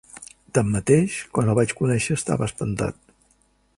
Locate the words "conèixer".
1.81-2.17